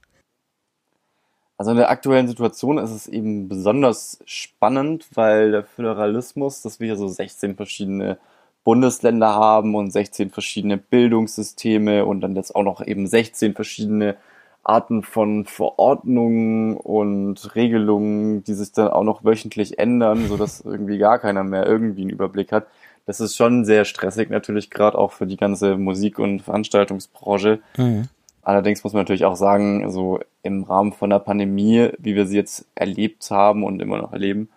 [1.57, 6.87] Also in der aktuellen Situation ist es eben besonders spannend, weil der Föderalismus, dass wir
[6.87, 8.17] hier so 16 verschiedene
[8.63, 14.17] Bundesländer haben und 16 verschiedene Bildungssysteme und dann jetzt auch noch eben 16 verschiedene
[14.63, 20.97] Arten von Verordnungen und Regelungen, die sich dann auch noch wöchentlich ändern, so dass irgendwie
[20.97, 22.67] gar keiner mehr irgendwie einen Überblick hat.
[23.05, 27.59] Das ist schon sehr stressig natürlich, gerade auch für die ganze Musik- und Veranstaltungsbranche.
[27.77, 28.07] Mhm.
[28.41, 32.37] Allerdings muss man natürlich auch sagen, so im Rahmen von der Pandemie, wie wir sie
[32.37, 34.49] jetzt erlebt haben und immer noch erleben,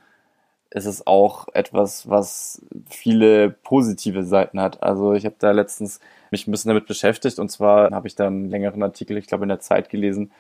[0.77, 4.83] ist es auch etwas, was viele positive Seiten hat.
[4.83, 8.27] Also ich habe da letztens mich ein bisschen damit beschäftigt und zwar habe ich da
[8.27, 10.33] einen längeren Artikel, ich glaube in der Zeit gelesen,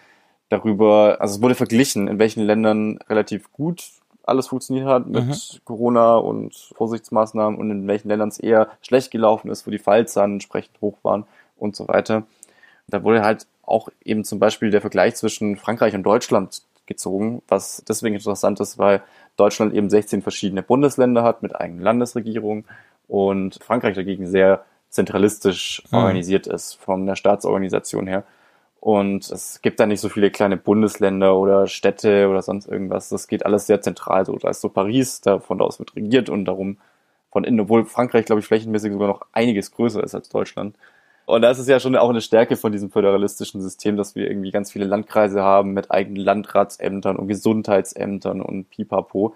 [0.50, 3.92] darüber, also es wurde verglichen, in welchen Ländern relativ gut
[4.24, 5.64] alles funktioniert hat mit mhm.
[5.64, 10.32] Corona und Vorsichtsmaßnahmen und in welchen Ländern es eher schlecht gelaufen ist, wo die Fallzahlen
[10.34, 11.24] entsprechend hoch waren
[11.56, 12.24] und so weiter.
[12.88, 17.82] Da wurde halt auch eben zum Beispiel der Vergleich zwischen Frankreich und Deutschland gezogen, was
[17.88, 19.02] deswegen interessant ist, weil
[19.36, 22.64] Deutschland eben 16 verschiedene Bundesländer hat mit eigenen Landesregierungen
[23.08, 25.98] und Frankreich dagegen sehr zentralistisch mhm.
[25.98, 28.24] organisiert ist von der Staatsorganisation her.
[28.80, 33.08] Und es gibt da nicht so viele kleine Bundesländer oder Städte oder sonst irgendwas.
[33.08, 34.24] Das geht alles sehr zentral.
[34.24, 36.78] So, da ist so Paris, da von da aus wird regiert und darum
[37.30, 40.76] von innen, obwohl Frankreich, glaube ich, flächenmäßig sogar noch einiges größer ist als Deutschland.
[41.26, 44.52] Und da ist ja schon auch eine Stärke von diesem föderalistischen System, dass wir irgendwie
[44.52, 49.34] ganz viele Landkreise haben mit eigenen Landratsämtern und Gesundheitsämtern und Pipapo,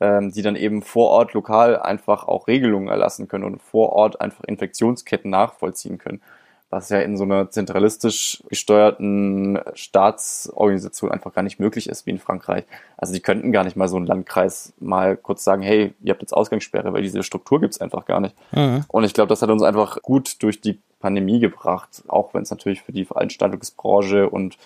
[0.00, 4.20] ähm, die dann eben vor Ort lokal einfach auch Regelungen erlassen können und vor Ort
[4.20, 6.20] einfach Infektionsketten nachvollziehen können.
[6.68, 12.18] Was ja in so einer zentralistisch gesteuerten Staatsorganisation einfach gar nicht möglich ist wie in
[12.18, 12.64] Frankreich.
[12.96, 16.22] Also die könnten gar nicht mal so einen Landkreis mal kurz sagen, hey, ihr habt
[16.22, 18.34] jetzt Ausgangssperre, weil diese Struktur gibt's einfach gar nicht.
[18.52, 18.84] Mhm.
[18.88, 22.50] Und ich glaube, das hat uns einfach gut durch die Pandemie gebracht, auch wenn es
[22.50, 24.58] natürlich für die Veranstaltungsbranche und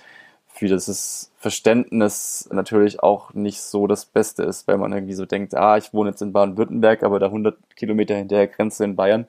[0.48, 5.54] für das Verständnis natürlich auch nicht so das Beste ist, weil man irgendwie so denkt,
[5.54, 9.26] ah, ich wohne jetzt in Baden-Württemberg, aber da 100 Kilometer hinter der Grenze in Bayern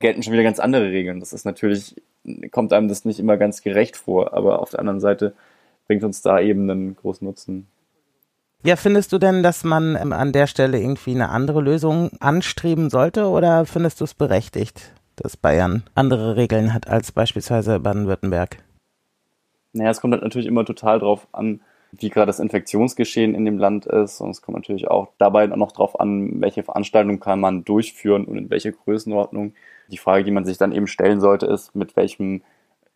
[0.00, 1.20] gelten schon wieder ganz andere Regeln.
[1.20, 1.94] Das ist natürlich,
[2.50, 5.34] kommt einem das nicht immer ganz gerecht vor, aber auf der anderen Seite
[5.86, 7.68] bringt uns da eben einen großen Nutzen.
[8.64, 12.90] Ja, findest du denn, dass man ähm, an der Stelle irgendwie eine andere Lösung anstreben
[12.90, 14.90] sollte oder findest du es berechtigt?
[15.16, 18.58] Dass Bayern andere Regeln hat als beispielsweise Baden-Württemberg?
[19.72, 21.60] Naja, es kommt halt natürlich immer total drauf an,
[21.92, 24.20] wie gerade das Infektionsgeschehen in dem Land ist.
[24.20, 28.38] Und es kommt natürlich auch dabei noch drauf an, welche Veranstaltung kann man durchführen und
[28.38, 29.54] in welche Größenordnung.
[29.88, 32.42] Die Frage, die man sich dann eben stellen sollte, ist, mit welchem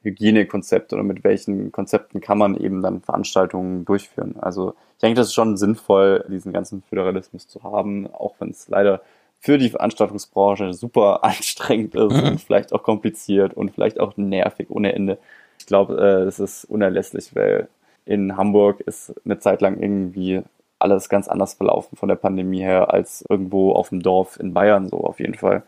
[0.03, 4.37] Hygienekonzept oder mit welchen Konzepten kann man eben dann Veranstaltungen durchführen.
[4.41, 8.69] Also ich denke, das ist schon sinnvoll, diesen ganzen Föderalismus zu haben, auch wenn es
[8.69, 9.03] leider
[9.41, 12.29] für die Veranstaltungsbranche super anstrengend ist mhm.
[12.29, 15.19] und vielleicht auch kompliziert und vielleicht auch nervig ohne Ende.
[15.59, 17.69] Ich glaube, äh, es ist unerlässlich, weil
[18.05, 20.43] in Hamburg ist eine Zeit lang irgendwie
[20.79, 24.89] alles ganz anders verlaufen von der Pandemie her als irgendwo auf dem Dorf in Bayern
[24.89, 25.63] so auf jeden Fall.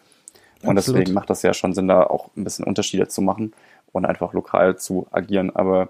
[0.62, 1.00] Und Absolut.
[1.00, 3.52] deswegen macht das ja schon Sinn, da auch ein bisschen Unterschiede zu machen
[3.92, 5.54] und einfach lokal zu agieren.
[5.54, 5.88] Aber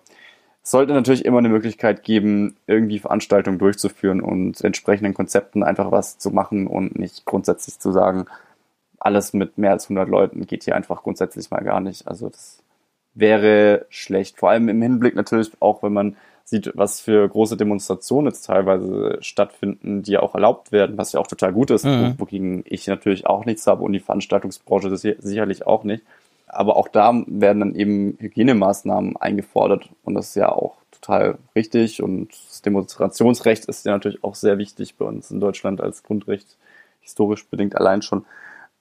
[0.71, 6.31] sollte natürlich immer eine Möglichkeit geben, irgendwie Veranstaltungen durchzuführen und entsprechenden Konzepten einfach was zu
[6.31, 8.27] machen und nicht grundsätzlich zu sagen,
[8.99, 12.07] alles mit mehr als 100 Leuten geht hier einfach grundsätzlich mal gar nicht.
[12.07, 12.63] Also das
[13.15, 14.39] wäre schlecht.
[14.39, 19.19] Vor allem im Hinblick natürlich auch, wenn man sieht, was für große Demonstrationen jetzt teilweise
[19.21, 22.15] stattfinden, die ja auch erlaubt werden, was ja auch total gut ist, mhm.
[22.19, 26.05] wogegen ich natürlich auch nichts habe und die Veranstaltungsbranche sicherlich auch nicht.
[26.53, 32.03] Aber auch da werden dann eben Hygienemaßnahmen eingefordert und das ist ja auch total richtig
[32.03, 36.59] und das Demonstrationsrecht ist ja natürlich auch sehr wichtig bei uns in Deutschland als Grundrecht,
[37.01, 38.25] historisch bedingt allein schon.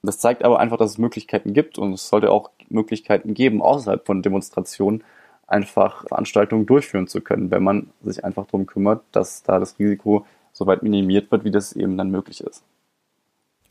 [0.02, 4.04] Das zeigt aber einfach, dass es Möglichkeiten gibt und es sollte auch Möglichkeiten geben, außerhalb
[4.04, 5.04] von Demonstrationen
[5.46, 10.26] einfach Veranstaltungen durchführen zu können, wenn man sich einfach darum kümmert, dass da das Risiko
[10.54, 12.64] so weit minimiert wird, wie das eben dann möglich ist.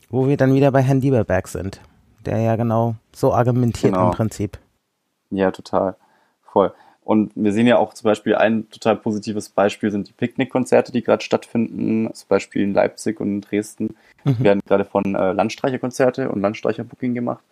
[0.09, 1.81] Wo wir dann wieder bei Herrn Lieberberg sind
[2.25, 4.07] der ja genau so argumentiert genau.
[4.07, 4.57] im Prinzip.
[5.29, 5.95] Ja, total.
[6.43, 6.73] Voll.
[7.03, 11.01] Und wir sehen ja auch zum Beispiel ein total positives Beispiel sind die Picknickkonzerte, die
[11.01, 13.95] gerade stattfinden, zum Beispiel in Leipzig und in Dresden.
[14.25, 14.43] Mhm.
[14.43, 17.43] werden gerade von äh, Landstreicherkonzerte und Landstreicherbooking gemacht.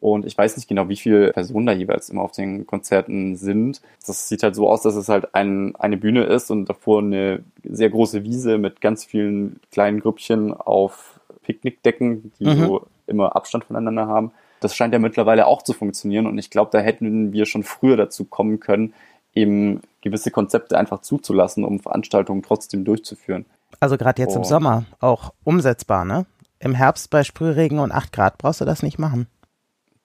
[0.00, 3.82] Und ich weiß nicht genau, wie viele Personen da jeweils immer auf den Konzerten sind.
[4.06, 7.44] Das sieht halt so aus, dass es halt ein, eine Bühne ist und davor eine
[7.62, 12.56] sehr große Wiese mit ganz vielen kleinen Grüppchen auf Picknickdecken, die mhm.
[12.56, 14.32] so immer Abstand voneinander haben.
[14.60, 17.96] Das scheint ja mittlerweile auch zu funktionieren und ich glaube, da hätten wir schon früher
[17.96, 18.94] dazu kommen können,
[19.34, 23.46] eben gewisse Konzepte einfach zuzulassen, um Veranstaltungen trotzdem durchzuführen.
[23.78, 24.38] Also gerade jetzt oh.
[24.38, 26.26] im Sommer auch umsetzbar, ne?
[26.58, 29.26] Im Herbst bei Sprühregen und 8 Grad brauchst du das nicht machen.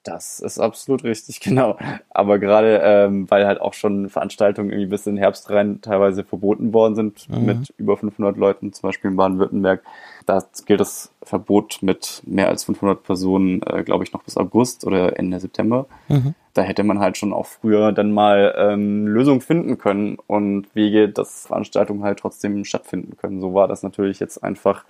[0.06, 1.76] Das ist absolut richtig, genau.
[2.10, 6.22] Aber gerade, ähm, weil halt auch schon Veranstaltungen irgendwie bis in den Herbst rein teilweise
[6.22, 7.44] verboten worden sind mhm.
[7.44, 9.82] mit über 500 Leuten, zum Beispiel in Baden-Württemberg,
[10.24, 14.86] da gilt das Verbot mit mehr als 500 Personen, äh, glaube ich, noch bis August
[14.86, 15.86] oder Ende September.
[16.08, 16.34] Mhm.
[16.54, 21.08] Da hätte man halt schon auch früher dann mal ähm, Lösungen finden können und Wege,
[21.08, 23.40] dass Veranstaltungen halt trotzdem stattfinden können.
[23.40, 24.84] So war das natürlich jetzt einfach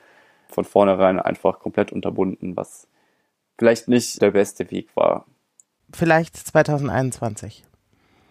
[0.48, 2.86] von vornherein einfach komplett unterbunden, was
[3.58, 5.26] vielleicht nicht der beste Weg war.
[5.92, 7.64] Vielleicht 2021.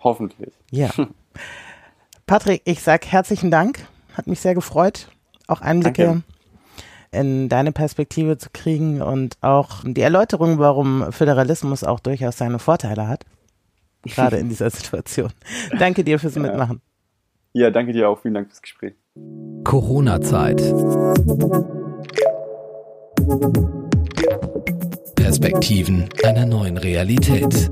[0.02, 0.54] Hoffentlich.
[0.72, 0.90] Ja.
[2.26, 3.80] Patrick, ich sag herzlichen Dank.
[4.14, 5.10] Hat mich sehr gefreut,
[5.48, 6.24] auch Einblicke Danke.
[7.12, 13.08] in deine Perspektive zu kriegen und auch die Erläuterung, warum Föderalismus auch durchaus seine Vorteile
[13.08, 13.26] hat.
[14.04, 15.32] Gerade in dieser Situation.
[15.78, 16.82] Danke dir fürs Mitmachen.
[17.54, 18.20] Ja, danke dir auch.
[18.20, 18.96] Vielen Dank fürs Gespräch.
[19.64, 20.62] Corona-Zeit.
[25.26, 27.72] Perspektiven einer neuen Realität.